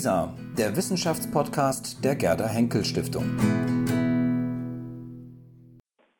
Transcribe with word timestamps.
WISA, 0.00 0.34
der 0.56 0.74
Wissenschaftspodcast 0.76 2.02
der 2.02 2.16
Gerda 2.16 2.48
Henkel 2.48 2.86
Stiftung. 2.86 3.36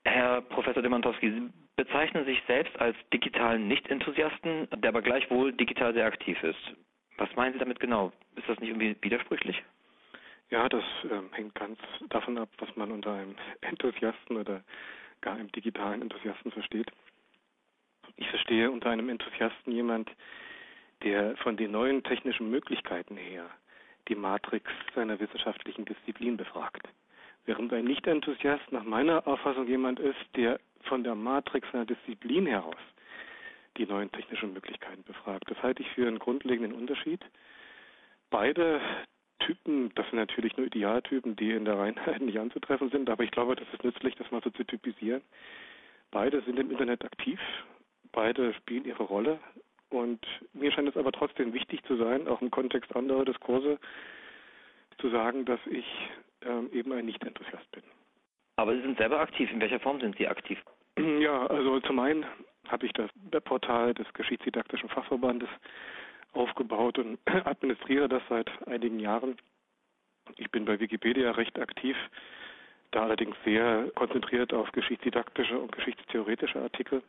Herr 0.05 0.43
Professor 0.43 0.83
Demantowski, 0.83 1.31
Sie 1.31 1.51
bezeichnen 1.77 2.27
sich 2.27 2.43
selbst 2.47 2.79
als 2.79 2.95
digitalen 3.11 3.69
Nicht-Enthusiasten, 3.69 4.69
der 4.83 4.91
aber 4.91 5.01
gleichwohl 5.01 5.55
digital 5.55 5.95
sehr 5.95 6.05
aktiv 6.05 6.37
ist. 6.43 6.61
Was 7.17 7.35
meinen 7.37 7.55
Sie 7.55 7.59
damit 7.59 7.81
genau? 7.81 8.13
Ist 8.37 8.47
das 8.51 8.61
nicht 8.61 8.69
irgendwie 8.69 8.97
widersprüchlich? 9.01 9.63
Ja, 10.51 10.69
das 10.69 10.85
äh, 11.05 11.35
hängt 11.35 11.55
ganz 11.55 11.79
davon 12.11 12.37
ab, 12.37 12.51
was 12.59 12.69
man 12.77 12.93
unter 12.93 13.15
einem 13.15 13.35
Enthusiasten 13.63 14.37
oder 14.37 14.63
gar 15.23 15.37
einem 15.37 15.51
digitalen 15.53 16.03
Enthusiasten 16.03 16.53
versteht. 16.53 16.91
Ich 18.17 18.29
verstehe 18.29 18.71
unter 18.71 18.91
einem 18.91 19.09
Enthusiasten 19.09 19.73
jemand, 19.73 20.11
der 21.03 21.35
von 21.39 21.57
den 21.57 21.71
neuen 21.71 22.03
technischen 22.03 22.51
Möglichkeiten 22.51 23.17
her 23.17 23.49
die 24.11 24.17
Matrix 24.17 24.71
seiner 24.95 25.19
wissenschaftlichen 25.19 25.87
Disziplin 25.87 26.37
befragt. 26.37 26.87
Während 27.47 27.73
ein 27.73 27.85
Nicht-Enthusiast 27.85 28.71
nach 28.71 28.85
meiner 28.85 29.27
Auffassung 29.27 29.67
jemand 29.67 29.99
ist, 29.99 30.19
der 30.37 30.61
von 30.83 31.05
der 31.05 31.15
Matrix 31.15 31.67
seiner 31.73 31.87
Disziplin 31.87 32.47
heraus 32.47 32.77
die 33.77 33.87
neuen 33.87 34.11
technischen 34.11 34.53
Möglichkeiten 34.53 35.05
befragt. 35.05 35.45
Das 35.49 35.63
halte 35.63 35.83
ich 35.83 35.89
für 35.91 36.07
einen 36.07 36.19
grundlegenden 36.19 36.73
Unterschied. 36.73 37.25
Beide 38.29 38.81
Typen, 39.39 39.91
das 39.95 40.07
sind 40.11 40.19
natürlich 40.19 40.57
nur 40.57 40.67
Idealtypen, 40.67 41.37
die 41.37 41.53
in 41.53 41.65
der 41.65 41.79
Reinheit 41.79 42.21
nicht 42.21 42.39
anzutreffen 42.39 42.91
sind, 42.91 43.09
aber 43.09 43.25
ich 43.25 43.31
glaube, 43.31 43.57
das 43.57 43.67
ist 43.73 43.85
nützlich, 43.85 44.17
das 44.17 44.31
mal 44.31 44.43
so 44.43 44.51
zu 44.51 44.65
typisieren. 44.65 45.23
Beide 46.11 46.43
sind 46.43 46.59
im 46.59 46.71
Internet 46.71 47.05
aktiv, 47.05 47.41
beide 48.13 48.53
spielen 48.55 48.85
ihre 48.85 49.05
Rolle 49.05 49.39
und 49.91 50.25
mir 50.53 50.73
scheint 50.73 50.89
es 50.89 50.97
aber 50.97 51.13
trotzdem 51.13 51.53
wichtig 51.53 51.83
zu 51.85 51.97
sein, 51.97 52.29
auch 52.29 52.41
im 52.41 52.51
Kontext 52.51 52.95
anderer 52.97 53.25
Diskurse, 53.25 53.79
zu 54.99 55.11
sagen, 55.11 55.45
dass 55.45 55.61
ich 55.67 55.87
ähm, 56.43 56.71
eben 56.73 56.93
ein 56.93 57.07
Nicht-Enthusiast 57.07 57.71
bin. 57.73 57.83
Aber 58.57 58.75
Sie 58.75 58.83
sind 58.83 58.99
selber 58.99 59.21
aktiv. 59.21 59.51
In 59.51 59.61
welcher 59.61 59.81
Form 59.81 60.01
sind 60.01 60.17
Sie 60.17 60.29
aktiv? 60.29 60.59
Ja, 60.99 61.47
also 61.47 61.81
zum 61.81 61.99
einen 61.99 62.27
habe 62.69 62.87
ich 62.87 62.93
das 62.93 63.11
Webportal 63.31 63.95
des 63.95 64.13
Geschichtsdidaktischen 64.15 64.89
Fachverbandes 64.89 65.49
aufgebaut 66.33 66.99
und 66.99 67.19
administriere 67.45 68.09
das 68.09 68.23
seit 68.29 68.51
einigen 68.69 69.01
Jahren. 69.01 69.37
Ich 70.37 70.51
bin 70.51 70.65
bei 70.65 70.79
Wikipedia 70.79 71.33
recht 71.33 71.59
aktiv, 71.59 71.97
da 72.93 73.03
allerdings 73.05 73.37
sehr 73.45 73.91
konzentriert 73.95 74.53
auf 74.53 74.71
geschichtsdidaktische 74.73 75.59
und 75.59 75.73
geschichtstheoretische 75.73 76.61
Artikel. 76.61 77.03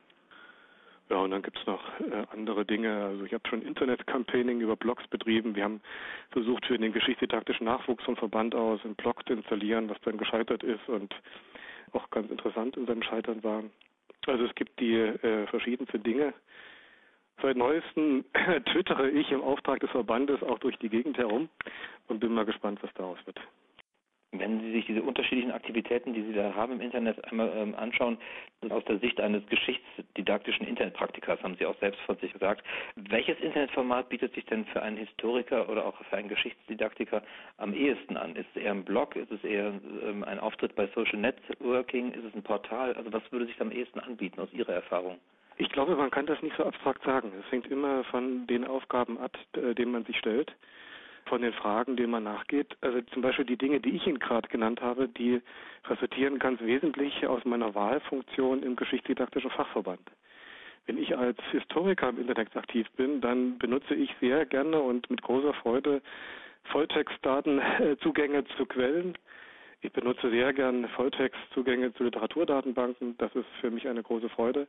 Ja, 1.11 1.17
und 1.17 1.31
dann 1.31 1.41
gibt's 1.41 1.65
noch 1.65 1.83
äh, 1.99 2.25
andere 2.31 2.63
Dinge. 2.63 3.03
Also 3.03 3.25
ich 3.25 3.33
habe 3.33 3.45
schon 3.49 3.61
Internet-Campaigning 3.61 4.61
über 4.61 4.77
Blogs 4.77 5.05
betrieben. 5.09 5.55
Wir 5.57 5.65
haben 5.65 5.81
versucht, 6.29 6.65
für 6.65 6.77
den 6.77 6.93
geschichtsdidaktischen 6.93 7.65
Nachwuchs 7.65 8.05
vom 8.05 8.15
Verband 8.15 8.55
aus 8.55 8.79
einen 8.85 8.95
Blog 8.95 9.27
zu 9.27 9.33
installieren, 9.33 9.89
was 9.89 9.99
dann 10.05 10.17
gescheitert 10.17 10.63
ist 10.63 10.87
und 10.87 11.13
auch 11.91 12.09
ganz 12.11 12.31
interessant 12.31 12.77
in 12.77 12.85
seinem 12.85 13.03
Scheitern 13.03 13.43
war. 13.43 13.61
Also 14.25 14.45
es 14.45 14.55
gibt 14.55 14.79
die 14.79 14.95
äh, 14.95 15.47
verschiedensten 15.47 16.01
Dinge. 16.01 16.33
Seit 17.41 17.57
neuestem 17.57 18.23
twittere 18.71 19.09
ich 19.09 19.29
im 19.33 19.41
Auftrag 19.41 19.81
des 19.81 19.89
Verbandes 19.89 20.41
auch 20.41 20.59
durch 20.59 20.77
die 20.77 20.87
Gegend 20.87 21.17
herum 21.17 21.49
und 22.07 22.21
bin 22.21 22.33
mal 22.33 22.45
gespannt, 22.45 22.79
was 22.83 22.93
daraus 22.93 23.19
wird. 23.25 23.41
Wenn 24.33 24.61
Sie 24.61 24.71
sich 24.71 24.85
diese 24.85 25.01
unterschiedlichen 25.01 25.51
Aktivitäten, 25.51 26.13
die 26.13 26.23
Sie 26.23 26.31
da 26.31 26.55
haben 26.55 26.73
im 26.73 26.81
Internet 26.81 27.23
einmal 27.29 27.51
ähm, 27.53 27.75
anschauen, 27.75 28.17
aus 28.69 28.83
der 28.85 28.97
Sicht 28.99 29.19
eines 29.19 29.45
geschichtsdidaktischen 29.47 30.65
Internetpraktikers, 30.65 31.43
haben 31.43 31.57
Sie 31.59 31.65
auch 31.65 31.77
selbst 31.79 31.99
von 32.01 32.15
sich 32.17 32.31
gesagt, 32.31 32.65
welches 32.95 33.37
Internetformat 33.41 34.07
bietet 34.07 34.33
sich 34.33 34.45
denn 34.45 34.63
für 34.65 34.81
einen 34.81 34.95
Historiker 34.95 35.67
oder 35.67 35.85
auch 35.85 35.97
für 36.09 36.15
einen 36.15 36.29
Geschichtsdidaktiker 36.29 37.21
am 37.57 37.73
ehesten 37.73 38.15
an? 38.15 38.37
Ist 38.37 38.47
es 38.55 38.61
eher 38.61 38.71
ein 38.71 38.85
Blog? 38.85 39.17
Ist 39.17 39.31
es 39.31 39.43
eher 39.43 39.73
ähm, 40.07 40.23
ein 40.23 40.39
Auftritt 40.39 40.75
bei 40.75 40.87
Social 40.95 41.19
Networking? 41.19 42.13
Ist 42.13 42.23
es 42.23 42.33
ein 42.33 42.43
Portal? 42.43 42.93
Also 42.93 43.11
was 43.11 43.23
würde 43.33 43.47
sich 43.47 43.59
am 43.59 43.71
ehesten 43.71 43.99
anbieten 43.99 44.39
aus 44.39 44.53
Ihrer 44.53 44.73
Erfahrung? 44.73 45.17
Ich 45.57 45.69
glaube, 45.69 45.97
man 45.97 46.09
kann 46.09 46.25
das 46.25 46.41
nicht 46.41 46.55
so 46.55 46.63
abstrakt 46.63 47.03
sagen. 47.03 47.33
Es 47.37 47.51
hängt 47.51 47.67
immer 47.67 48.05
von 48.05 48.47
den 48.47 48.65
Aufgaben 48.65 49.17
ab, 49.19 49.37
denen 49.53 49.91
man 49.91 50.05
sich 50.05 50.17
stellt 50.17 50.55
von 51.25 51.41
den 51.41 51.53
Fragen, 51.53 51.95
denen 51.95 52.11
man 52.11 52.23
nachgeht. 52.23 52.75
Also 52.81 53.01
zum 53.13 53.21
Beispiel 53.21 53.45
die 53.45 53.57
Dinge, 53.57 53.79
die 53.79 53.95
ich 53.95 54.05
Ihnen 54.07 54.19
gerade 54.19 54.47
genannt 54.49 54.81
habe, 54.81 55.07
die 55.07 55.41
resultieren 55.87 56.39
ganz 56.39 56.61
wesentlich 56.61 57.25
aus 57.25 57.43
meiner 57.45 57.73
Wahlfunktion 57.75 58.63
im 58.63 58.75
Geschichtsdidaktischen 58.75 59.51
Fachverband. 59.51 60.01
Wenn 60.85 60.97
ich 60.97 61.15
als 61.15 61.37
Historiker 61.51 62.09
im 62.09 62.19
Internet 62.19 62.55
aktiv 62.55 62.87
bin, 62.97 63.21
dann 63.21 63.57
benutze 63.59 63.93
ich 63.93 64.13
sehr 64.19 64.45
gerne 64.45 64.79
und 64.79 65.09
mit 65.09 65.21
großer 65.21 65.53
Freude 65.53 66.01
Volltextdatenzugänge 66.65 68.45
zu 68.57 68.65
Quellen. 68.65 69.17
Ich 69.81 69.91
benutze 69.91 70.29
sehr 70.29 70.53
gerne 70.53 70.87
Volltextzugänge 70.89 71.93
zu 71.93 72.03
Literaturdatenbanken. 72.03 73.17
Das 73.17 73.33
ist 73.35 73.47
für 73.61 73.71
mich 73.71 73.87
eine 73.87 74.03
große 74.03 74.29
Freude. 74.29 74.67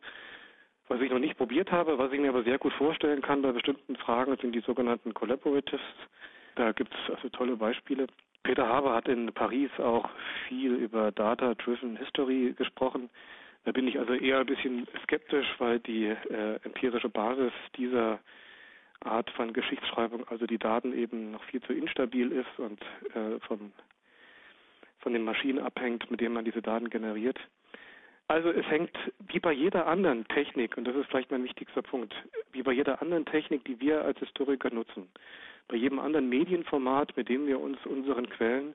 Was 0.89 1.01
ich 1.01 1.11
noch 1.11 1.19
nicht 1.19 1.37
probiert 1.37 1.71
habe, 1.71 1.99
was 1.99 2.13
ich 2.13 2.21
mir 2.21 2.31
aber 2.31 2.43
sehr 2.43 2.59
gut 2.59 2.73
vorstellen 2.75 3.23
kann 3.23 3.43
bei 3.43 3.53
bestimmten 3.53 3.97
Fragen, 3.97 4.37
sind 4.39 4.55
die 4.55 4.61
sogenannten 4.61 5.15
Collaboratives. 5.15 5.81
Da 6.55 6.73
gibt 6.73 6.93
es 6.95 7.15
also 7.15 7.29
tolle 7.29 7.57
Beispiele. 7.57 8.07
Peter 8.43 8.67
Haber 8.67 8.95
hat 8.95 9.09
in 9.09 9.33
Paris 9.33 9.71
auch 9.79 10.09
viel 10.49 10.75
über 10.75 11.13
Data-Driven 11.13 11.97
History 11.97 12.55
gesprochen. 12.57 13.09
Da 13.65 13.73
bin 13.73 13.87
ich 13.87 13.99
also 13.99 14.15
eher 14.15 14.41
ein 14.41 14.47
bisschen 14.47 14.89
skeptisch, 15.05 15.47
weil 15.59 15.79
die 15.81 16.07
äh, 16.07 16.59
empirische 16.65 17.09
Basis 17.09 17.53
dieser 17.77 18.19
Art 19.05 19.31
von 19.31 19.53
Geschichtsschreibung, 19.53 20.27
also 20.29 20.47
die 20.47 20.59
Daten 20.59 20.93
eben 20.93 21.33
noch 21.33 21.43
viel 21.45 21.61
zu 21.63 21.73
instabil 21.73 22.33
ist 22.33 22.59
und 22.59 22.81
äh, 23.15 23.39
von, 23.47 23.73
von 24.99 25.13
den 25.13 25.25
Maschinen 25.25 25.61
abhängt, 25.61 26.11
mit 26.11 26.21
denen 26.21 26.35
man 26.35 26.45
diese 26.45 26.63
Daten 26.63 26.91
generiert. 26.91 27.39
Also 28.33 28.49
es 28.49 28.65
hängt 28.71 28.97
wie 29.29 29.41
bei 29.41 29.53
jeder 29.53 29.87
anderen 29.87 30.27
Technik, 30.29 30.79
und 30.79 30.87
das 30.87 30.97
ist 30.97 31.07
vielleicht 31.11 31.31
mein 31.31 31.45
wichtigster 31.45 31.83
Punkt, 31.83 32.15
wie 32.53 32.63
bei 32.63 32.73
jeder 32.73 33.03
anderen 33.03 33.27
Technik, 33.27 33.63
die 33.67 33.79
wir 33.79 34.07
als 34.07 34.19
Historiker 34.21 34.73
nutzen, 34.73 35.07
bei 35.69 35.77
jedem 35.77 35.99
anderen 35.99 36.31
Medienformat, 36.31 37.15
mit 37.15 37.29
dem 37.29 37.47
wir 37.47 37.61
uns 37.61 37.77
unseren 37.85 38.31
Quellen 38.31 38.73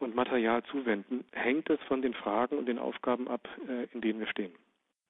und 0.00 0.14
Material 0.14 0.62
zuwenden, 0.64 1.24
hängt 1.32 1.70
es 1.70 1.80
von 1.88 2.02
den 2.02 2.12
Fragen 2.12 2.58
und 2.58 2.66
den 2.66 2.78
Aufgaben 2.78 3.26
ab, 3.26 3.48
äh, 3.66 3.86
in 3.94 4.02
denen 4.02 4.20
wir 4.20 4.26
stehen. 4.26 4.52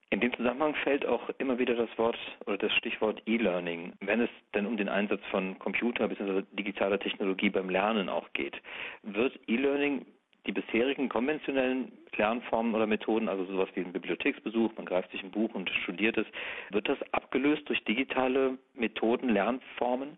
In 0.09 0.21
dem 0.21 0.33
Zusammenhang 0.37 0.75
fällt 0.75 1.05
auch 1.05 1.29
immer 1.39 1.59
wieder 1.59 1.75
das 1.75 1.89
Wort 1.97 2.17
oder 2.45 2.57
das 2.57 2.71
Stichwort 2.77 3.21
E-Learning, 3.25 3.91
wenn 3.99 4.21
es 4.21 4.29
denn 4.53 4.67
um 4.67 4.77
den 4.77 4.87
Einsatz 4.87 5.21
von 5.31 5.59
Computer 5.59 6.07
bzw. 6.07 6.43
digitaler 6.53 6.97
Technologie 6.97 7.49
beim 7.49 7.69
Lernen 7.69 8.07
auch 8.07 8.31
geht. 8.31 8.55
Wird 9.03 9.37
E-Learning 9.47 10.05
die 10.45 10.51
bisherigen 10.51 11.09
konventionellen 11.09 11.91
Lernformen 12.15 12.75
oder 12.75 12.87
Methoden, 12.87 13.29
also 13.29 13.45
sowas 13.45 13.69
wie 13.75 13.81
ein 13.81 13.93
Bibliotheksbesuch, 13.93 14.71
man 14.75 14.85
greift 14.85 15.11
sich 15.11 15.23
ein 15.23 15.31
Buch 15.31 15.53
und 15.53 15.69
studiert 15.69 16.17
es, 16.17 16.27
wird 16.69 16.87
das 16.87 16.97
abgelöst 17.13 17.67
durch 17.67 17.83
digitale 17.83 18.57
Methoden, 18.73 19.29
Lernformen? 19.29 20.17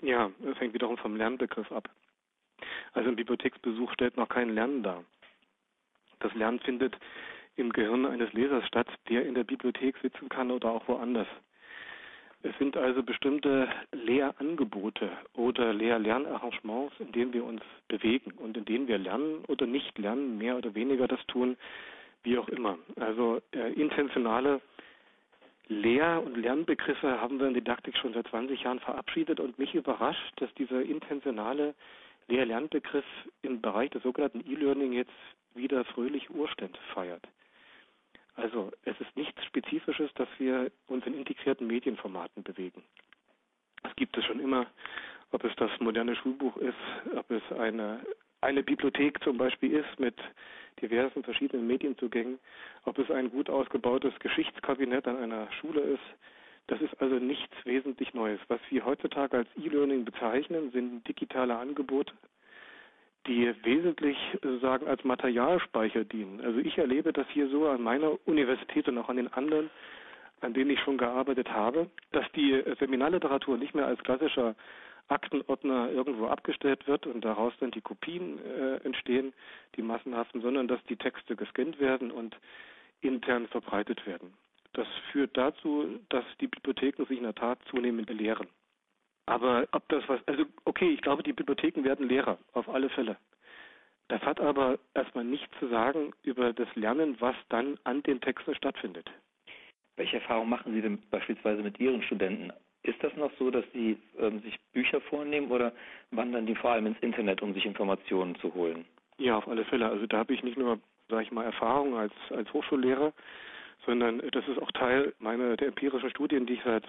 Ja, 0.00 0.30
das 0.40 0.58
hängt 0.58 0.74
wiederum 0.74 0.96
vom 0.96 1.16
Lernbegriff 1.16 1.70
ab. 1.70 1.88
Also 2.92 3.08
ein 3.08 3.16
Bibliotheksbesuch 3.16 3.92
stellt 3.92 4.16
noch 4.16 4.28
kein 4.28 4.50
Lernen 4.50 4.82
dar. 4.82 5.04
Das 6.20 6.34
Lernen 6.34 6.60
findet 6.60 6.96
im 7.56 7.72
Gehirn 7.72 8.06
eines 8.06 8.32
Lesers 8.32 8.66
statt, 8.66 8.88
der 9.08 9.26
in 9.26 9.34
der 9.34 9.44
Bibliothek 9.44 9.96
sitzen 9.98 10.28
kann 10.28 10.50
oder 10.50 10.70
auch 10.70 10.88
woanders. 10.88 11.28
Es 12.44 12.56
sind 12.58 12.76
also 12.76 13.02
bestimmte 13.02 13.68
Lehrangebote 13.92 15.10
oder 15.34 15.72
Lehr-Lernarrangements, 15.72 16.94
in 16.98 17.12
denen 17.12 17.32
wir 17.32 17.44
uns 17.44 17.62
bewegen 17.86 18.32
und 18.32 18.56
in 18.56 18.64
denen 18.64 18.88
wir 18.88 18.98
lernen 18.98 19.44
oder 19.46 19.66
nicht 19.66 19.96
lernen, 19.98 20.38
mehr 20.38 20.56
oder 20.56 20.74
weniger 20.74 21.06
das 21.06 21.24
tun, 21.26 21.56
wie 22.24 22.36
auch 22.38 22.48
immer. 22.48 22.78
Also 22.96 23.40
äh, 23.52 23.72
intentionale 23.74 24.60
Lehr- 25.68 26.22
und 26.24 26.36
Lernbegriffe 26.36 27.20
haben 27.20 27.38
wir 27.38 27.46
in 27.46 27.54
Didaktik 27.54 27.96
schon 27.96 28.12
seit 28.12 28.26
20 28.28 28.60
Jahren 28.62 28.80
verabschiedet 28.80 29.38
und 29.38 29.58
mich 29.58 29.74
überrascht, 29.74 30.32
dass 30.36 30.52
dieser 30.54 30.82
intentionale 30.82 31.74
Lehr-Lernbegriff 32.26 33.04
im 33.42 33.60
Bereich 33.60 33.90
des 33.90 34.02
sogenannten 34.02 34.40
E-Learning 34.40 34.92
jetzt 34.92 35.12
wieder 35.54 35.84
fröhlich 35.84 36.30
Urstände 36.30 36.78
feiert. 36.92 37.22
Also 38.34 38.72
es 38.84 38.98
ist 39.00 39.14
nichts 39.16 39.44
Spezifisches, 39.44 40.12
dass 40.14 40.28
wir 40.38 40.70
uns 40.86 41.06
in 41.06 41.14
integrierten 41.14 41.66
Medienformaten 41.66 42.42
bewegen. 42.42 42.82
Es 43.82 43.94
gibt 43.96 44.16
es 44.16 44.24
schon 44.24 44.40
immer, 44.40 44.66
ob 45.32 45.44
es 45.44 45.54
das 45.56 45.70
moderne 45.80 46.14
Schulbuch 46.16 46.56
ist, 46.56 46.74
ob 47.16 47.30
es 47.30 47.42
eine, 47.58 48.00
eine 48.40 48.62
Bibliothek 48.62 49.22
zum 49.22 49.38
Beispiel 49.38 49.72
ist 49.72 49.98
mit 49.98 50.16
diversen 50.80 51.22
verschiedenen 51.22 51.66
Medienzugängen, 51.66 52.38
ob 52.84 52.98
es 52.98 53.10
ein 53.10 53.30
gut 53.30 53.50
ausgebautes 53.50 54.18
Geschichtskabinett 54.20 55.06
an 55.06 55.18
einer 55.18 55.50
Schule 55.52 55.80
ist. 55.80 56.02
Das 56.68 56.80
ist 56.80 56.98
also 57.00 57.16
nichts 57.16 57.54
wesentlich 57.64 58.14
Neues. 58.14 58.40
Was 58.48 58.60
wir 58.70 58.84
heutzutage 58.84 59.38
als 59.38 59.48
E-Learning 59.56 60.04
bezeichnen, 60.04 60.70
sind 60.72 61.06
digitale 61.06 61.56
Angebote, 61.56 62.14
die 63.26 63.52
wesentlich 63.64 64.16
sozusagen 64.42 64.86
als 64.86 65.04
Materialspeicher 65.04 66.04
dienen. 66.04 66.40
Also 66.40 66.58
ich 66.58 66.78
erlebe 66.78 67.12
das 67.12 67.26
hier 67.30 67.48
so 67.48 67.68
an 67.68 67.82
meiner 67.82 68.18
Universität 68.26 68.88
und 68.88 68.98
auch 68.98 69.08
an 69.08 69.16
den 69.16 69.32
anderen, 69.32 69.70
an 70.40 70.54
denen 70.54 70.70
ich 70.70 70.80
schon 70.80 70.98
gearbeitet 70.98 71.50
habe, 71.50 71.88
dass 72.10 72.24
die 72.32 72.62
Seminarliteratur 72.80 73.56
nicht 73.56 73.74
mehr 73.74 73.86
als 73.86 74.02
klassischer 74.02 74.56
Aktenordner 75.08 75.90
irgendwo 75.90 76.26
abgestellt 76.26 76.86
wird 76.86 77.06
und 77.06 77.24
daraus 77.24 77.52
dann 77.60 77.70
die 77.70 77.80
Kopien 77.80 78.38
äh, 78.44 78.76
entstehen, 78.84 79.32
die 79.76 79.82
massenhaften, 79.82 80.40
sondern 80.40 80.68
dass 80.68 80.82
die 80.84 80.96
Texte 80.96 81.36
gescannt 81.36 81.78
werden 81.80 82.10
und 82.10 82.36
intern 83.00 83.46
verbreitet 83.48 84.06
werden. 84.06 84.32
Das 84.72 84.86
führt 85.10 85.36
dazu, 85.36 86.00
dass 86.08 86.24
die 86.40 86.46
Bibliotheken 86.46 87.04
sich 87.06 87.18
in 87.18 87.24
der 87.24 87.34
Tat 87.34 87.58
zunehmend 87.70 88.08
leeren. 88.10 88.48
Aber 89.26 89.66
ob 89.72 89.88
das 89.88 90.02
was, 90.08 90.20
also 90.26 90.44
okay, 90.64 90.90
ich 90.90 91.00
glaube, 91.00 91.22
die 91.22 91.32
Bibliotheken 91.32 91.84
werden 91.84 92.08
leerer, 92.08 92.38
auf 92.52 92.68
alle 92.68 92.88
Fälle. 92.90 93.16
Das 94.08 94.20
hat 94.22 94.40
aber 94.40 94.78
erstmal 94.94 95.24
nichts 95.24 95.48
zu 95.58 95.68
sagen 95.68 96.12
über 96.22 96.52
das 96.52 96.68
Lernen, 96.74 97.16
was 97.20 97.36
dann 97.48 97.78
an 97.84 98.02
den 98.02 98.20
Texten 98.20 98.54
stattfindet. 98.54 99.10
Welche 99.96 100.16
Erfahrungen 100.16 100.50
machen 100.50 100.74
Sie 100.74 100.82
denn 100.82 100.98
beispielsweise 101.10 101.62
mit 101.62 101.78
Ihren 101.78 102.02
Studenten? 102.02 102.52
Ist 102.82 103.02
das 103.02 103.14
noch 103.16 103.30
so, 103.38 103.50
dass 103.50 103.64
Sie 103.72 103.96
ähm, 104.18 104.40
sich 104.40 104.58
Bücher 104.72 105.00
vornehmen 105.02 105.50
oder 105.50 105.72
wandern 106.10 106.46
die 106.46 106.56
vor 106.56 106.72
allem 106.72 106.86
ins 106.86 106.98
Internet, 107.00 107.40
um 107.42 107.54
sich 107.54 107.64
Informationen 107.64 108.34
zu 108.36 108.52
holen? 108.54 108.84
Ja, 109.18 109.36
auf 109.36 109.46
alle 109.46 109.64
Fälle. 109.64 109.88
Also 109.88 110.06
da 110.06 110.18
habe 110.18 110.34
ich 110.34 110.42
nicht 110.42 110.58
nur, 110.58 110.80
sage 111.08 111.22
ich 111.22 111.30
mal, 111.30 111.44
Erfahrung 111.44 111.96
als, 111.96 112.12
als 112.30 112.52
Hochschullehrer, 112.52 113.12
sondern 113.86 114.18
das 114.32 114.48
ist 114.48 114.60
auch 114.60 114.72
Teil 114.72 115.14
meiner 115.20 115.56
der 115.56 115.68
empirischen 115.68 116.10
Studien, 116.10 116.46
die 116.46 116.54
ich 116.54 116.62
seit 116.64 116.84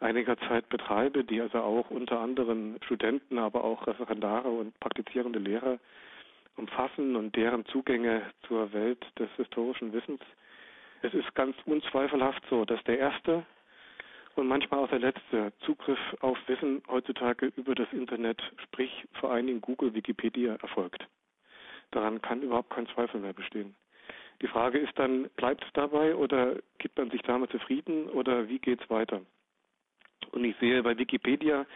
einiger 0.00 0.36
Zeit 0.38 0.68
betreibe, 0.68 1.24
die 1.24 1.40
also 1.40 1.58
auch 1.58 1.90
unter 1.90 2.20
anderem 2.20 2.76
Studenten, 2.84 3.38
aber 3.38 3.64
auch 3.64 3.86
Referendare 3.86 4.48
und 4.48 4.78
praktizierende 4.80 5.38
Lehrer 5.38 5.78
umfassen 6.56 7.16
und 7.16 7.36
deren 7.36 7.64
Zugänge 7.66 8.22
zur 8.46 8.72
Welt 8.72 9.04
des 9.18 9.28
historischen 9.36 9.92
Wissens. 9.92 10.20
Es 11.02 11.14
ist 11.14 11.34
ganz 11.34 11.56
unzweifelhaft 11.64 12.42
so, 12.50 12.64
dass 12.64 12.82
der 12.84 12.98
erste 12.98 13.44
und 14.34 14.46
manchmal 14.46 14.80
auch 14.80 14.88
der 14.88 15.00
letzte 15.00 15.52
Zugriff 15.60 15.98
auf 16.20 16.38
Wissen 16.46 16.82
heutzutage 16.88 17.52
über 17.56 17.74
das 17.74 17.92
Internet, 17.92 18.40
sprich 18.64 19.04
vor 19.20 19.32
allen 19.32 19.46
Dingen 19.46 19.60
Google, 19.60 19.94
Wikipedia, 19.94 20.56
erfolgt. 20.56 21.06
Daran 21.90 22.22
kann 22.22 22.42
überhaupt 22.42 22.70
kein 22.70 22.86
Zweifel 22.88 23.20
mehr 23.20 23.32
bestehen. 23.32 23.74
Die 24.40 24.46
Frage 24.46 24.78
ist 24.78 24.96
dann, 24.96 25.28
bleibt 25.36 25.64
es 25.64 25.72
dabei 25.72 26.14
oder 26.14 26.56
gibt 26.78 26.98
man 26.98 27.10
sich 27.10 27.22
damit 27.22 27.50
zufrieden 27.50 28.08
oder 28.08 28.48
wie 28.48 28.60
geht 28.60 28.80
es 28.80 28.90
weiter? 28.90 29.22
Und 30.32 30.44
ich 30.44 30.56
sehe 30.58 30.82
bei 30.82 30.96
Wikipedia 30.96 31.66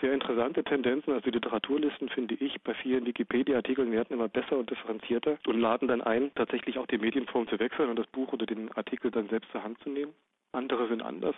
sehr 0.00 0.12
interessante 0.12 0.64
Tendenzen. 0.64 1.12
Also 1.12 1.30
Literaturlisten 1.30 2.08
finde 2.08 2.34
ich 2.34 2.60
bei 2.62 2.74
vielen 2.74 3.06
Wikipedia-Artikeln 3.06 3.92
werden 3.92 4.12
immer 4.12 4.28
besser 4.28 4.58
und 4.58 4.70
differenzierter 4.70 5.38
und 5.46 5.60
laden 5.60 5.88
dann 5.88 6.02
ein, 6.02 6.30
tatsächlich 6.34 6.78
auch 6.78 6.86
die 6.86 6.98
Medienform 6.98 7.48
zu 7.48 7.58
wechseln 7.58 7.88
und 7.88 7.98
das 7.98 8.06
Buch 8.08 8.32
oder 8.32 8.44
den 8.44 8.70
Artikel 8.72 9.10
dann 9.10 9.28
selbst 9.28 9.50
zur 9.52 9.62
Hand 9.62 9.78
zu 9.82 9.90
nehmen. 9.90 10.12
Andere 10.52 10.88
sind 10.88 11.02
anders. 11.02 11.36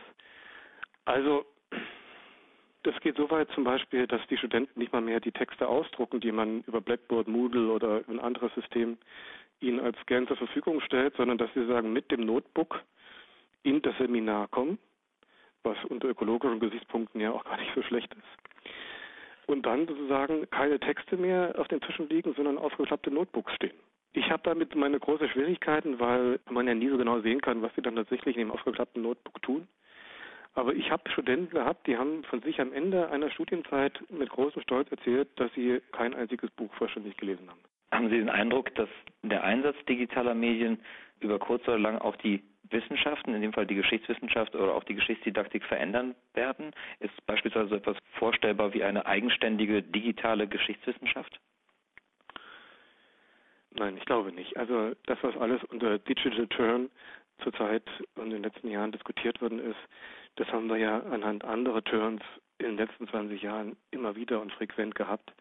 Also 1.04 1.44
das 2.82 2.98
geht 3.00 3.16
so 3.16 3.30
weit 3.30 3.50
zum 3.52 3.64
Beispiel, 3.64 4.06
dass 4.06 4.20
die 4.28 4.36
Studenten 4.36 4.78
nicht 4.78 4.92
mal 4.92 5.00
mehr 5.00 5.20
die 5.20 5.32
Texte 5.32 5.68
ausdrucken, 5.68 6.20
die 6.20 6.32
man 6.32 6.62
über 6.66 6.80
Blackboard, 6.80 7.28
Moodle 7.28 7.70
oder 7.70 8.02
ein 8.08 8.20
anderes 8.20 8.54
System 8.54 8.98
ihnen 9.60 9.80
als 9.80 9.98
Scan 10.00 10.26
zur 10.26 10.36
Verfügung 10.36 10.80
stellt, 10.80 11.16
sondern 11.16 11.38
dass 11.38 11.52
sie 11.54 11.66
sagen, 11.66 11.92
mit 11.92 12.10
dem 12.10 12.26
Notebook 12.26 12.82
in 13.62 13.80
das 13.80 13.96
Seminar 13.98 14.48
kommen, 14.48 14.78
was 15.64 15.76
unter 15.88 16.08
ökologischen 16.08 16.60
Gesichtspunkten 16.60 17.20
ja 17.20 17.32
auch 17.32 17.44
gar 17.44 17.58
nicht 17.58 17.72
so 17.74 17.82
schlecht 17.82 18.12
ist. 18.14 18.68
Und 19.46 19.66
dann 19.66 19.86
sozusagen 19.86 20.48
keine 20.50 20.78
Texte 20.80 21.16
mehr 21.16 21.54
auf 21.58 21.68
den 21.68 21.80
Tischen 21.80 22.08
liegen, 22.08 22.32
sondern 22.34 22.56
aufgeklappte 22.56 23.10
Notebooks 23.10 23.52
stehen. 23.54 23.76
Ich 24.12 24.30
habe 24.30 24.42
damit 24.44 24.74
meine 24.74 25.00
große 25.00 25.28
Schwierigkeiten, 25.28 25.98
weil 25.98 26.38
man 26.48 26.68
ja 26.68 26.74
nie 26.74 26.88
so 26.88 26.96
genau 26.96 27.20
sehen 27.20 27.40
kann, 27.40 27.62
was 27.62 27.74
sie 27.74 27.82
dann 27.82 27.96
tatsächlich 27.96 28.36
in 28.36 28.42
dem 28.42 28.52
aufgeklappten 28.52 29.02
Notebook 29.02 29.42
tun. 29.42 29.66
Aber 30.54 30.72
ich 30.72 30.90
habe 30.90 31.10
Studenten 31.10 31.50
gehabt, 31.50 31.86
die 31.88 31.96
haben 31.96 32.22
von 32.24 32.40
sich 32.42 32.60
am 32.60 32.72
Ende 32.72 33.10
einer 33.10 33.28
Studienzeit 33.30 34.00
mit 34.08 34.30
großem 34.30 34.62
Stolz 34.62 34.88
erzählt, 34.92 35.28
dass 35.36 35.52
sie 35.54 35.80
kein 35.90 36.14
einziges 36.14 36.50
Buch 36.52 36.72
vollständig 36.74 37.16
gelesen 37.16 37.50
haben. 37.50 37.58
Haben 37.90 38.08
Sie 38.08 38.18
den 38.18 38.30
Eindruck, 38.30 38.72
dass 38.76 38.88
der 39.22 39.42
Einsatz 39.42 39.76
digitaler 39.88 40.34
Medien 40.34 40.78
über 41.20 41.38
kurz 41.38 41.66
oder 41.66 41.78
lang 41.78 41.98
auch 41.98 42.16
die 42.16 42.42
Wissenschaften, 42.70 43.34
in 43.34 43.42
dem 43.42 43.52
Fall 43.52 43.66
die 43.66 43.74
Geschichtswissenschaft 43.74 44.54
oder 44.54 44.74
auch 44.74 44.84
die 44.84 44.94
Geschichtsdidaktik 44.94 45.64
verändern 45.64 46.14
werden? 46.32 46.72
Ist 47.00 47.26
beispielsweise 47.26 47.68
so 47.68 47.74
etwas 47.76 47.96
vorstellbar 48.18 48.72
wie 48.74 48.84
eine 48.84 49.06
eigenständige 49.06 49.82
digitale 49.82 50.48
Geschichtswissenschaft? 50.48 51.40
Nein, 53.70 53.96
ich 53.96 54.04
glaube 54.04 54.32
nicht. 54.32 54.56
Also 54.56 54.92
das, 55.06 55.18
was 55.22 55.36
alles 55.36 55.62
unter 55.64 55.98
Digital 55.98 56.46
Turn 56.48 56.90
zurzeit 57.42 57.84
und 58.14 58.26
in 58.26 58.30
den 58.30 58.42
letzten 58.44 58.70
Jahren 58.70 58.92
diskutiert 58.92 59.40
worden 59.42 59.58
ist, 59.58 59.78
das 60.36 60.48
haben 60.48 60.68
wir 60.68 60.76
ja 60.76 61.00
anhand 61.00 61.44
anderer 61.44 61.82
Turns 61.82 62.22
in 62.58 62.66
den 62.66 62.76
letzten 62.76 63.08
20 63.08 63.42
Jahren 63.42 63.76
immer 63.90 64.14
wieder 64.14 64.40
und 64.40 64.52
frequent 64.52 64.94
gehabt. 64.94 65.32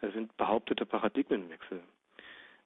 Das 0.00 0.12
sind 0.12 0.36
behauptete 0.36 0.84
Paradigmenwechsel. 0.84 1.80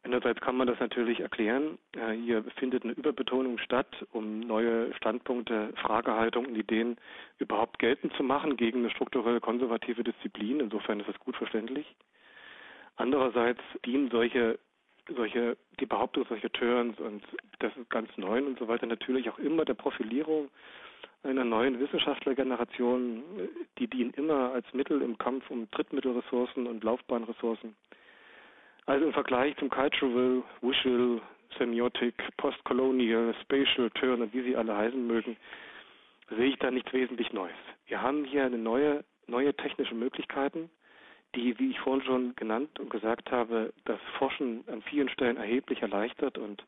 Einerseits 0.07 0.41
kann 0.41 0.57
man 0.57 0.69
das 0.69 0.79
natürlich 0.79 1.19
erklären. 1.19 1.79
Hier 2.25 2.45
findet 2.59 2.85
eine 2.85 2.93
Überbetonung 2.93 3.59
statt, 3.59 3.89
um 4.13 4.39
neue 4.39 4.95
Standpunkte, 4.95 5.73
Fragehaltungen 5.83 6.55
Ideen 6.55 6.97
überhaupt 7.39 7.81
geltend 7.81 8.13
zu 8.15 8.23
machen 8.23 8.57
gegen 8.57 8.79
eine 8.79 8.91
strukturell 8.91 9.41
konservative 9.41 10.05
Disziplin. 10.05 10.61
Insofern 10.61 11.01
ist 11.01 11.09
es 11.09 11.19
gut 11.19 11.37
verständlich. 11.37 11.93
Andererseits 12.95 13.61
dienen 13.85 14.09
solche 14.09 14.61
solche, 15.09 15.57
die 15.81 15.87
Behauptung 15.87 16.25
solcher 16.29 16.53
Turns 16.53 17.01
und 17.01 17.25
das 17.59 17.77
ist 17.77 17.91
ganz 17.91 18.09
neu 18.17 18.45
und 18.45 18.61
so 18.61 18.69
weiter 18.69 18.87
natürlich 18.87 19.29
auch 19.29 19.39
immer 19.39 19.65
der 19.65 19.75
Profilierung 19.75 20.51
einer 21.25 21.45
neuen 21.45 21.81
Wissenschaftlergeneration, 21.81 23.25
die 23.79 23.89
dienen 23.89 24.13
immer 24.13 24.53
als 24.53 24.73
Mittel 24.73 25.03
im 25.03 25.19
Kampf 25.19 25.51
um 25.51 25.69
Drittmittelressourcen 25.73 26.69
und 26.69 26.85
Laufbahnressourcen. 26.85 27.75
Also 28.87 29.07
im 29.07 29.13
Vergleich 29.13 29.57
zum 29.57 29.69
Cultural, 29.69 30.43
Visual, 30.61 31.21
Semiotic, 31.59 32.15
Postcolonial, 32.37 33.35
Spatial, 33.43 33.91
Turn 33.91 34.23
und 34.23 34.33
wie 34.33 34.43
sie 34.43 34.57
alle 34.57 34.77
heißen 34.77 35.07
mögen, 35.07 35.37
sehe 36.31 36.51
ich 36.51 36.59
da 36.59 36.71
nichts 36.71 36.93
wesentlich 36.93 37.33
Neues. 37.33 37.57
Wir 37.87 38.01
haben 38.01 38.25
hier 38.25 38.45
eine 38.45 38.59
neue, 38.59 39.05
neue 39.27 39.55
technische 39.55 39.95
Möglichkeiten, 39.95 40.71
die, 41.35 41.59
wie 41.59 41.71
ich 41.71 41.81
vorhin 41.81 42.05
schon 42.05 42.37
genannt 42.37 42.79
und 42.79 42.91
gesagt 42.91 43.33
habe, 43.33 43.73
das 43.85 43.99
Forschen 44.19 44.65
an 44.69 44.83
vielen 44.83 45.09
Stellen 45.09 45.37
erheblich 45.37 45.83
erleichtert 45.83 46.39
und 46.39 46.65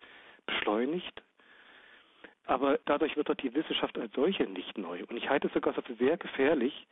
beschleunigt. 0.47 1.23
Aber 2.47 2.81
dadurch 2.87 3.17
wird 3.17 3.29
doch 3.29 3.37
die 3.37 3.55
Wissenschaft 3.55 3.97
als 3.97 4.13
solche 4.15 4.45
nicht 4.45 4.77
neu. 4.77 5.05
Und 5.09 5.17
ich 5.17 5.29
halte 5.29 5.47
es 5.47 5.55
sogar 5.55 5.75
für 5.75 5.95
sehr 5.95 6.17
gefährlich, 6.17 6.87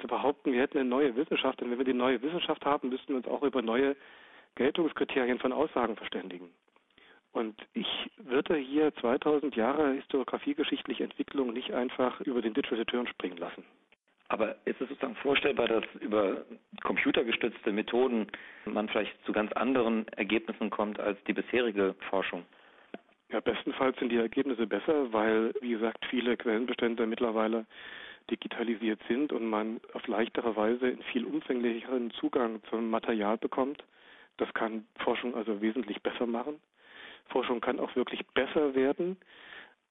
zu 0.00 0.06
behaupten, 0.08 0.52
wir 0.52 0.60
hätten 0.60 0.76
eine 0.76 0.88
neue 0.88 1.16
Wissenschaft. 1.16 1.60
Denn 1.60 1.70
wenn 1.70 1.78
wir 1.78 1.84
die 1.86 1.94
neue 1.94 2.20
Wissenschaft 2.20 2.64
haben, 2.66 2.90
müssten 2.90 3.08
wir 3.08 3.16
uns 3.16 3.26
auch 3.26 3.42
über 3.42 3.62
neue 3.62 3.96
Geltungskriterien 4.56 5.38
von 5.38 5.52
Aussagen 5.52 5.96
verständigen. 5.96 6.50
Und 7.32 7.54
ich 7.74 8.10
würde 8.16 8.56
hier 8.56 8.94
2000 8.96 9.54
Jahre 9.56 9.92
historiografiegeschichtliche 9.92 11.04
Entwicklung 11.04 11.52
nicht 11.52 11.72
einfach 11.72 12.20
über 12.22 12.40
den 12.40 12.54
Digital 12.54 12.84
Turn 12.86 13.06
springen 13.06 13.36
lassen. 13.36 13.62
Aber 14.28 14.56
ist 14.64 14.80
es 14.80 14.88
sozusagen 14.88 15.14
vorstellbar, 15.16 15.68
dass 15.68 15.84
über 16.00 16.44
computergestützte 16.82 17.72
Methoden 17.72 18.26
man 18.64 18.88
vielleicht 18.88 19.12
zu 19.24 19.32
ganz 19.32 19.52
anderen 19.52 20.08
Ergebnissen 20.08 20.70
kommt 20.70 20.98
als 20.98 21.22
die 21.24 21.32
bisherige 21.32 21.94
Forschung? 22.10 22.44
Ja, 23.30 23.40
bestenfalls 23.40 23.98
sind 23.98 24.10
die 24.10 24.16
Ergebnisse 24.16 24.66
besser, 24.66 25.12
weil, 25.12 25.52
wie 25.60 25.70
gesagt, 25.70 26.04
viele 26.06 26.36
Quellenbestände 26.36 27.06
mittlerweile 27.06 27.66
digitalisiert 28.30 29.00
sind 29.08 29.32
und 29.32 29.46
man 29.46 29.80
auf 29.92 30.06
leichtere 30.06 30.56
Weise 30.56 30.86
einen 30.86 31.02
viel 31.12 31.24
umfänglicheren 31.24 32.10
Zugang 32.12 32.60
zum 32.70 32.90
Material 32.90 33.36
bekommt. 33.36 33.84
Das 34.36 34.52
kann 34.54 34.86
Forschung 34.98 35.34
also 35.34 35.60
wesentlich 35.60 36.02
besser 36.02 36.26
machen. 36.26 36.60
Forschung 37.28 37.60
kann 37.60 37.80
auch 37.80 37.94
wirklich 37.96 38.24
besser 38.28 38.74
werden, 38.74 39.16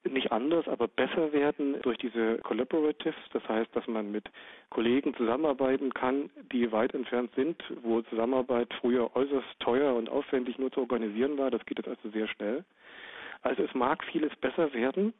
nicht 0.04 0.32
anders, 0.32 0.68
aber 0.68 0.88
besser 0.88 1.32
werden 1.32 1.80
durch 1.82 1.98
diese 1.98 2.38
Collaboratives. 2.38 3.16
Das 3.32 3.46
heißt, 3.48 3.74
dass 3.74 3.86
man 3.86 4.10
mit 4.10 4.30
Kollegen 4.70 5.14
zusammenarbeiten 5.14 5.92
kann, 5.92 6.30
die 6.52 6.70
weit 6.72 6.94
entfernt 6.94 7.32
sind, 7.34 7.62
wo 7.82 8.02
Zusammenarbeit 8.02 8.72
früher 8.80 9.14
äußerst 9.14 9.60
teuer 9.60 9.94
und 9.94 10.08
aufwendig 10.08 10.58
nur 10.58 10.70
zu 10.70 10.80
organisieren 10.80 11.36
war. 11.38 11.50
Das 11.50 11.64
geht 11.66 11.78
jetzt 11.78 11.88
also 11.88 12.10
sehr 12.10 12.28
schnell. 12.28 12.64
Also 13.42 13.62
es 13.62 13.74
mag 13.74 14.02
vieles 14.04 14.34
besser 14.36 14.72
werden, 14.72 15.12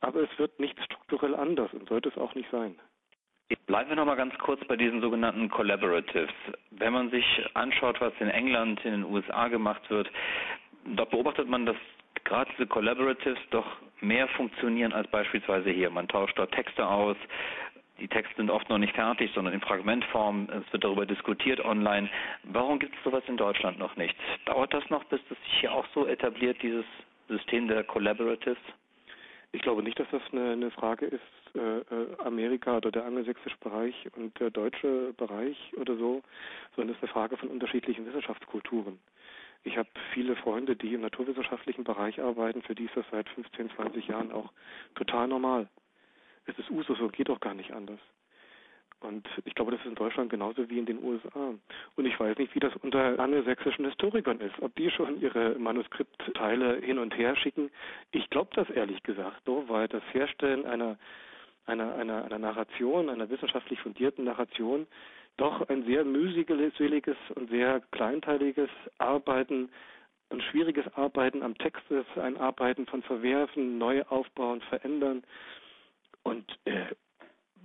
aber 0.00 0.20
es 0.20 0.38
wird 0.38 0.58
nicht 0.60 0.78
strukturell 0.82 1.34
anders 1.34 1.72
und 1.72 1.88
sollte 1.88 2.08
es 2.08 2.16
auch 2.16 2.34
nicht 2.34 2.50
sein. 2.50 2.76
Bleiben 3.66 3.90
wir 3.90 3.96
noch 3.96 4.06
mal 4.06 4.16
ganz 4.16 4.36
kurz 4.38 4.64
bei 4.66 4.76
diesen 4.76 5.00
sogenannten 5.00 5.48
Collaboratives. 5.48 6.32
Wenn 6.70 6.92
man 6.92 7.10
sich 7.10 7.24
anschaut, 7.54 8.00
was 8.00 8.12
in 8.20 8.28
England, 8.28 8.84
in 8.84 8.92
den 8.92 9.04
USA 9.04 9.48
gemacht 9.48 9.88
wird, 9.88 10.10
dort 10.84 11.10
beobachtet 11.10 11.48
man, 11.48 11.66
dass 11.66 11.76
gerade 12.24 12.50
diese 12.52 12.66
Collaboratives 12.66 13.38
doch 13.50 13.66
mehr 14.00 14.28
funktionieren 14.28 14.92
als 14.92 15.08
beispielsweise 15.08 15.70
hier. 15.70 15.90
Man 15.90 16.08
tauscht 16.08 16.38
dort 16.38 16.52
Texte 16.52 16.86
aus, 16.86 17.16
die 17.98 18.08
Texte 18.08 18.36
sind 18.36 18.50
oft 18.50 18.68
noch 18.68 18.78
nicht 18.78 18.94
fertig, 18.94 19.30
sondern 19.34 19.54
in 19.54 19.60
Fragmentform. 19.60 20.48
Es 20.50 20.72
wird 20.72 20.84
darüber 20.84 21.06
diskutiert 21.06 21.64
online. 21.64 22.10
Warum 22.42 22.78
gibt 22.78 22.94
es 22.94 23.04
sowas 23.04 23.22
in 23.26 23.36
Deutschland 23.36 23.78
noch 23.78 23.96
nicht? 23.96 24.14
Dauert 24.44 24.74
das 24.74 24.88
noch, 24.90 25.04
bis 25.04 25.20
das 25.28 25.38
sich 25.38 25.60
hier 25.60 25.72
auch 25.72 25.86
so 25.94 26.06
etabliert, 26.06 26.60
dieses 26.62 26.84
System 27.28 27.68
der 27.68 27.84
Collaboratives? 27.84 28.58
Ich 29.52 29.62
glaube 29.62 29.82
nicht, 29.82 29.98
dass 29.98 30.08
das 30.10 30.22
eine, 30.32 30.52
eine 30.52 30.70
Frage 30.70 31.06
ist, 31.06 31.22
äh, 31.54 31.78
äh, 31.78 32.16
Amerika 32.24 32.76
oder 32.76 32.90
der 32.90 33.04
angelsächsische 33.04 33.56
Bereich 33.58 33.94
und 34.16 34.38
der 34.38 34.50
deutsche 34.50 35.14
Bereich 35.16 35.56
oder 35.76 35.96
so, 35.96 36.22
sondern 36.74 36.94
es 36.94 36.96
ist 36.96 37.04
eine 37.04 37.12
Frage 37.12 37.36
von 37.36 37.48
unterschiedlichen 37.48 38.06
Wissenschaftskulturen. 38.06 38.98
Ich 39.64 39.76
habe 39.76 39.88
viele 40.12 40.36
Freunde, 40.36 40.76
die 40.76 40.94
im 40.94 41.00
naturwissenschaftlichen 41.00 41.84
Bereich 41.84 42.20
arbeiten, 42.20 42.62
für 42.62 42.74
die 42.74 42.84
ist 42.84 42.96
das 42.96 43.06
seit 43.10 43.28
15, 43.30 43.70
20 43.70 44.06
Jahren 44.06 44.30
auch 44.30 44.52
total 44.94 45.26
normal. 45.26 45.68
Es 46.46 46.58
ist 46.58 46.70
Usus 46.70 47.00
und 47.00 47.12
geht 47.12 47.30
auch 47.30 47.40
gar 47.40 47.54
nicht 47.54 47.72
anders. 47.72 47.98
Und 49.00 49.28
ich 49.44 49.54
glaube, 49.54 49.72
das 49.72 49.80
ist 49.80 49.86
in 49.86 49.94
Deutschland 49.94 50.30
genauso 50.30 50.68
wie 50.70 50.78
in 50.78 50.86
den 50.86 51.02
USA. 51.02 51.54
Und 51.96 52.06
ich 52.06 52.18
weiß 52.18 52.38
nicht, 52.38 52.54
wie 52.54 52.60
das 52.60 52.74
unter 52.76 53.18
angelsächsischen 53.18 53.84
Historikern 53.84 54.40
ist. 54.40 54.54
Ob 54.60 54.74
die 54.76 54.90
schon 54.90 55.20
ihre 55.20 55.58
Manuskriptteile 55.58 56.80
hin 56.80 56.98
und 56.98 57.16
her 57.16 57.36
schicken. 57.36 57.70
Ich 58.12 58.28
glaube 58.30 58.50
das 58.54 58.68
ehrlich 58.70 59.02
gesagt 59.02 59.42
so, 59.44 59.64
weil 59.68 59.88
das 59.88 60.02
Herstellen 60.12 60.64
einer, 60.64 60.98
einer, 61.66 61.94
einer, 61.94 62.24
einer 62.24 62.38
Narration, 62.38 63.10
einer 63.10 63.28
wissenschaftlich 63.28 63.80
fundierten 63.80 64.24
Narration, 64.24 64.86
doch 65.36 65.68
ein 65.68 65.84
sehr 65.84 66.04
mühseliges 66.04 67.16
und 67.34 67.50
sehr 67.50 67.82
kleinteiliges 67.90 68.70
Arbeiten 68.98 69.68
ein 70.30 70.40
schwieriges 70.40 70.84
Arbeiten 70.94 71.42
am 71.42 71.56
Text 71.56 71.88
ist, 71.90 72.18
ein 72.18 72.36
Arbeiten 72.36 72.86
von 72.86 73.02
Verwerfen, 73.02 73.78
neu 73.78 74.02
aufbauen, 74.08 74.60
verändern. 74.62 75.22
Und 76.24 76.44
äh, 76.64 76.86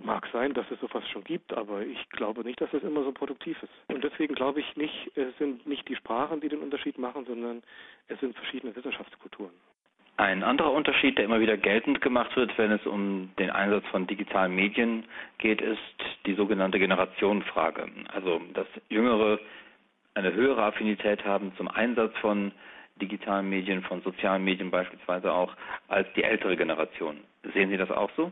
Mag 0.04 0.26
sein, 0.32 0.52
dass 0.52 0.68
es 0.70 0.80
sowas 0.80 1.08
schon 1.10 1.22
gibt, 1.22 1.52
aber 1.52 1.82
ich 1.82 2.10
glaube 2.10 2.42
nicht, 2.42 2.60
dass 2.60 2.72
es 2.72 2.82
immer 2.82 3.04
so 3.04 3.12
produktiv 3.12 3.62
ist. 3.62 3.72
Und 3.88 4.02
deswegen 4.02 4.34
glaube 4.34 4.60
ich 4.60 4.76
nicht, 4.76 5.10
es 5.16 5.36
sind 5.38 5.66
nicht 5.66 5.88
die 5.88 5.96
Sprachen, 5.96 6.40
die 6.40 6.48
den 6.48 6.60
Unterschied 6.60 6.98
machen, 6.98 7.24
sondern 7.24 7.62
es 8.08 8.18
sind 8.20 8.34
verschiedene 8.34 8.74
Wissenschaftskulturen. 8.74 9.52
Ein 10.16 10.42
anderer 10.42 10.72
Unterschied, 10.72 11.16
der 11.18 11.24
immer 11.24 11.40
wieder 11.40 11.56
geltend 11.56 12.00
gemacht 12.00 12.36
wird, 12.36 12.56
wenn 12.58 12.70
es 12.70 12.84
um 12.86 13.30
den 13.38 13.50
Einsatz 13.50 13.86
von 13.86 14.06
digitalen 14.06 14.54
Medien 14.54 15.04
geht, 15.38 15.60
ist 15.60 15.78
die 16.26 16.34
sogenannte 16.34 16.78
Generationenfrage. 16.78 17.88
Also, 18.12 18.40
dass 18.54 18.66
Jüngere 18.88 19.38
eine 20.14 20.32
höhere 20.34 20.64
Affinität 20.64 21.24
haben 21.24 21.52
zum 21.56 21.68
Einsatz 21.68 22.16
von 22.18 22.52
digitalen 23.00 23.48
Medien, 23.48 23.82
von 23.82 24.02
sozialen 24.02 24.44
Medien 24.44 24.70
beispielsweise 24.70 25.32
auch, 25.32 25.54
als 25.88 26.06
die 26.14 26.24
ältere 26.24 26.56
Generation. 26.56 27.18
Sehen 27.54 27.70
Sie 27.70 27.76
das 27.76 27.90
auch 27.90 28.10
so? 28.16 28.30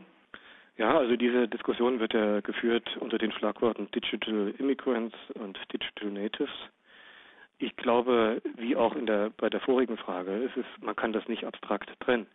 Ja, 0.81 0.97
also 0.97 1.15
diese 1.15 1.47
Diskussion 1.47 1.99
wird 1.99 2.15
ja 2.15 2.39
geführt 2.39 2.97
unter 2.99 3.19
den 3.19 3.31
Schlagworten 3.31 3.87
Digital 3.91 4.51
Immigrants 4.57 5.15
und 5.35 5.55
Digital 5.71 6.09
Natives. 6.09 6.49
Ich 7.59 7.75
glaube, 7.75 8.41
wie 8.57 8.75
auch 8.75 8.95
in 8.95 9.05
der, 9.05 9.29
bei 9.37 9.47
der 9.47 9.59
vorigen 9.59 9.95
Frage, 9.95 10.31
ist 10.37 10.57
man 10.81 10.95
kann 10.95 11.13
das 11.13 11.27
nicht 11.27 11.43
abstrakt 11.43 11.91
trennen. 11.99 12.25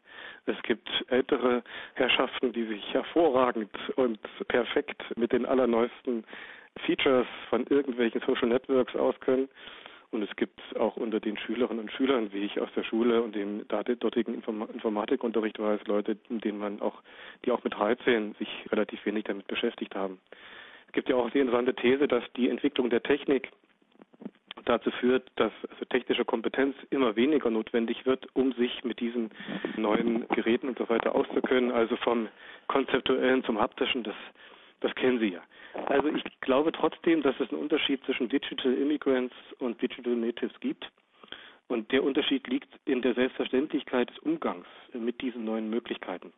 Es 0.44 0.62
gibt 0.62 0.88
ältere 1.08 1.64
Herrschaften, 1.94 2.52
die 2.52 2.66
sich 2.66 2.94
hervorragend 2.94 3.72
und 3.96 4.20
perfekt 4.46 5.02
mit 5.16 5.32
den 5.32 5.44
allerneuesten 5.44 6.22
Features 6.84 7.26
von 7.50 7.66
irgendwelchen 7.66 8.20
Social 8.20 8.48
Networks 8.48 8.94
auskennen 8.94 9.48
und 10.16 10.22
es 10.22 10.34
gibt 10.36 10.60
auch 10.76 10.96
unter 10.96 11.20
den 11.20 11.36
Schülerinnen 11.36 11.84
und 11.84 11.92
Schülern, 11.92 12.32
wie 12.32 12.44
ich 12.44 12.60
aus 12.60 12.70
der 12.74 12.82
Schule 12.82 13.22
und 13.22 13.34
dem 13.34 13.66
dortigen 13.68 14.34
Informatikunterricht 14.34 15.58
weiß, 15.58 15.80
Leute, 15.86 16.16
denen 16.28 16.58
man 16.58 16.80
auch, 16.80 17.02
die 17.44 17.52
auch 17.52 17.62
mit 17.62 17.74
13 17.74 18.34
sich 18.38 18.48
relativ 18.72 19.04
wenig 19.04 19.24
damit 19.24 19.46
beschäftigt 19.46 19.94
haben. 19.94 20.18
Es 20.86 20.92
gibt 20.92 21.08
ja 21.08 21.16
auch 21.16 21.30
die 21.30 21.40
interessante 21.40 21.74
These, 21.74 22.08
dass 22.08 22.24
die 22.36 22.48
Entwicklung 22.48 22.88
der 22.88 23.02
Technik 23.02 23.50
dazu 24.64 24.90
führt, 24.90 25.30
dass 25.36 25.52
also 25.70 25.84
technische 25.84 26.24
Kompetenz 26.24 26.74
immer 26.90 27.16
weniger 27.16 27.50
notwendig 27.50 28.04
wird, 28.06 28.26
um 28.34 28.52
sich 28.52 28.84
mit 28.84 29.00
diesen 29.00 29.30
neuen 29.76 30.26
Geräten 30.28 30.68
und 30.68 30.78
so 30.78 30.88
weiter 30.88 31.14
auszukennen. 31.14 31.70
Also 31.70 31.96
vom 31.96 32.28
konzeptuellen 32.66 33.44
zum 33.44 33.60
haptischen, 33.60 34.02
das, 34.02 34.16
das 34.80 34.94
kennen 34.94 35.18
Sie 35.18 35.32
ja. 35.32 35.42
Also 35.86 36.08
ich 36.08 36.22
glaube 36.40 36.72
trotzdem, 36.72 37.22
dass 37.22 37.38
es 37.40 37.50
einen 37.50 37.60
Unterschied 37.60 38.02
zwischen 38.04 38.28
Digital 38.28 38.74
Immigrants 38.74 39.34
und 39.58 39.80
Digital 39.80 40.16
Natives 40.16 40.58
gibt. 40.60 40.90
Und 41.68 41.90
der 41.90 42.04
Unterschied 42.04 42.46
liegt 42.46 42.68
in 42.84 43.02
der 43.02 43.14
Selbstverständlichkeit 43.14 44.10
des 44.10 44.18
Umgangs 44.20 44.66
mit 44.92 45.20
diesen 45.20 45.44
neuen 45.44 45.68
Möglichkeiten. 45.68 46.32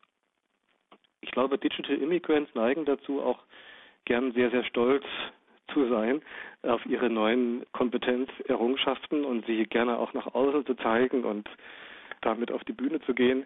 Ich 1.20 1.30
glaube, 1.32 1.58
Digital 1.58 1.96
Immigrants 1.96 2.54
neigen 2.54 2.84
dazu, 2.84 3.20
auch 3.20 3.44
gern 4.04 4.32
sehr, 4.32 4.50
sehr 4.50 4.64
stolz 4.64 5.04
zu 5.72 5.88
sein 5.88 6.22
auf 6.62 6.84
ihre 6.86 7.10
neuen 7.10 7.66
Kompetenzerrungenschaften 7.72 9.24
und 9.24 9.44
sie 9.46 9.64
gerne 9.66 9.98
auch 9.98 10.14
nach 10.14 10.34
außen 10.34 10.64
zu 10.64 10.74
zeigen 10.74 11.24
und 11.24 11.48
damit 12.22 12.50
auf 12.50 12.64
die 12.64 12.72
Bühne 12.72 13.00
zu 13.02 13.14
gehen. 13.14 13.44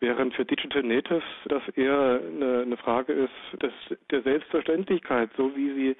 Während 0.00 0.34
für 0.34 0.44
Digital 0.44 0.84
Natives 0.84 1.24
das 1.46 1.62
eher 1.70 2.20
eine, 2.24 2.62
eine 2.62 2.76
Frage 2.76 3.12
ist 3.12 3.62
des, 3.62 3.72
der 4.10 4.22
Selbstverständlichkeit, 4.22 5.30
so 5.36 5.54
wie 5.56 5.72
sie 5.74 5.96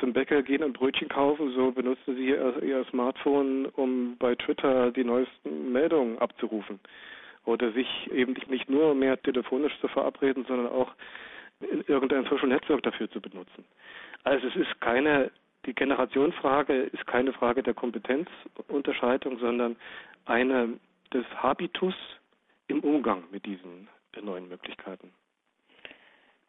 zum 0.00 0.12
Bäcker 0.12 0.42
gehen 0.42 0.62
und 0.62 0.74
Brötchen 0.74 1.08
kaufen, 1.08 1.52
so 1.52 1.70
benutzen 1.70 2.16
sie 2.16 2.28
ihr, 2.28 2.84
Smartphone, 2.90 3.66
um 3.66 4.16
bei 4.18 4.34
Twitter 4.34 4.90
die 4.90 5.04
neuesten 5.04 5.72
Meldungen 5.72 6.18
abzurufen. 6.18 6.80
Oder 7.44 7.72
sich 7.72 8.10
eben 8.12 8.34
nicht 8.48 8.68
nur 8.68 8.94
mehr 8.94 9.20
telefonisch 9.20 9.78
zu 9.80 9.88
verabreden, 9.88 10.44
sondern 10.46 10.68
auch 10.68 10.92
in 11.60 11.82
irgendein 11.86 12.24
Social 12.24 12.48
Network 12.48 12.82
dafür 12.82 13.10
zu 13.10 13.20
benutzen. 13.20 13.64
Also 14.24 14.46
es 14.48 14.56
ist 14.56 14.80
keine, 14.80 15.30
die 15.66 15.74
Generationenfrage 15.74 16.74
ist 16.74 17.06
keine 17.06 17.32
Frage 17.32 17.62
der 17.62 17.74
Kompetenzunterscheidung, 17.74 19.38
sondern 19.38 19.76
eine 20.26 20.78
des 21.12 21.26
Habitus, 21.36 21.94
im 22.68 22.80
Umgang 22.80 23.24
mit 23.30 23.44
diesen 23.46 23.88
neuen 24.20 24.48
Möglichkeiten. 24.48 25.12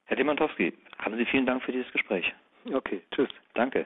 Herr 0.06 0.18
Demantowski, 0.18 0.74
haben 1.00 1.18
Sie 1.18 1.26
vielen 1.26 1.46
Dank 1.46 1.64
für 1.64 1.72
dieses 1.72 1.92
Gespräch. 1.92 2.34
Okay, 2.72 3.02
tschüss. 3.12 3.30
Danke. 3.54 3.86